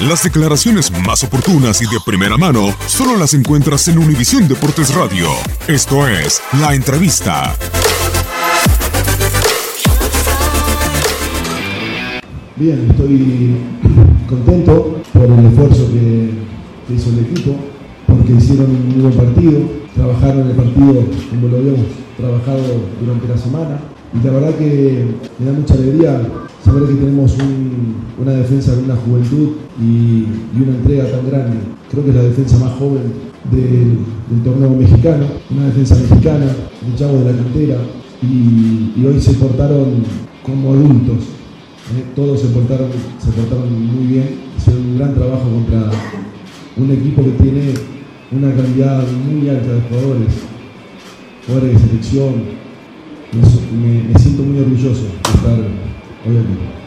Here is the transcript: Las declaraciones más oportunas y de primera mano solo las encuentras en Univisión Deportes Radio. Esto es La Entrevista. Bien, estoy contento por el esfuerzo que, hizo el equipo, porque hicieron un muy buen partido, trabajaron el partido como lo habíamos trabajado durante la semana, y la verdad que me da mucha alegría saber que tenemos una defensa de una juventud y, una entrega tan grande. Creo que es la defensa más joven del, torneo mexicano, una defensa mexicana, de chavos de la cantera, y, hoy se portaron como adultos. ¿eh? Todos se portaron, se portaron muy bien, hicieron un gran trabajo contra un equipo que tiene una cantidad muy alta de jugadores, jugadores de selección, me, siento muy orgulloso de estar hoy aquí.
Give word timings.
Las 0.00 0.22
declaraciones 0.24 0.90
más 0.90 1.24
oportunas 1.24 1.80
y 1.80 1.86
de 1.86 1.98
primera 2.04 2.36
mano 2.36 2.74
solo 2.86 3.16
las 3.16 3.32
encuentras 3.32 3.88
en 3.88 3.96
Univisión 3.96 4.46
Deportes 4.46 4.94
Radio. 4.94 5.30
Esto 5.66 6.06
es 6.06 6.42
La 6.60 6.74
Entrevista. 6.74 7.56
Bien, 12.56 12.88
estoy 12.90 13.56
contento 14.28 15.00
por 15.14 15.30
el 15.30 15.46
esfuerzo 15.46 15.90
que, 15.90 16.30
hizo 16.94 17.08
el 17.08 17.20
equipo, 17.20 17.56
porque 18.16 18.32
hicieron 18.32 18.66
un 18.70 18.88
muy 18.88 19.02
buen 19.02 19.14
partido, 19.14 19.60
trabajaron 19.94 20.48
el 20.48 20.56
partido 20.56 21.04
como 21.30 21.48
lo 21.48 21.56
habíamos 21.58 21.86
trabajado 22.16 22.62
durante 23.00 23.28
la 23.28 23.36
semana, 23.36 23.78
y 24.14 24.24
la 24.24 24.32
verdad 24.32 24.54
que 24.56 25.04
me 25.38 25.46
da 25.46 25.52
mucha 25.52 25.74
alegría 25.74 26.22
saber 26.64 26.88
que 26.88 26.94
tenemos 26.94 27.36
una 28.20 28.32
defensa 28.32 28.74
de 28.74 28.82
una 28.84 28.96
juventud 28.96 29.50
y, 29.80 30.26
una 30.60 30.76
entrega 30.76 31.10
tan 31.10 31.28
grande. 31.28 31.58
Creo 31.90 32.04
que 32.04 32.10
es 32.10 32.16
la 32.16 32.22
defensa 32.22 32.58
más 32.58 32.72
joven 32.72 33.12
del, 33.50 34.42
torneo 34.42 34.70
mexicano, 34.70 35.26
una 35.50 35.66
defensa 35.66 35.96
mexicana, 35.96 36.46
de 36.46 36.96
chavos 36.96 37.24
de 37.24 37.32
la 37.32 37.38
cantera, 37.38 37.76
y, 38.22 39.04
hoy 39.04 39.20
se 39.20 39.34
portaron 39.34 40.02
como 40.44 40.72
adultos. 40.72 41.18
¿eh? 41.96 42.04
Todos 42.14 42.40
se 42.40 42.48
portaron, 42.48 42.88
se 43.18 43.30
portaron 43.30 43.86
muy 43.86 44.06
bien, 44.06 44.28
hicieron 44.56 44.82
un 44.82 44.98
gran 44.98 45.14
trabajo 45.14 45.44
contra 45.50 45.90
un 46.76 46.90
equipo 46.90 47.22
que 47.22 47.30
tiene 47.42 47.95
una 48.32 48.54
cantidad 48.54 49.04
muy 49.06 49.48
alta 49.48 49.72
de 49.72 49.80
jugadores, 49.82 50.32
jugadores 51.46 51.74
de 51.74 51.88
selección, 51.88 52.34
me, 53.32 54.18
siento 54.18 54.42
muy 54.42 54.60
orgulloso 54.60 55.02
de 55.02 55.30
estar 55.34 55.58
hoy 56.26 56.36
aquí. 56.36 56.85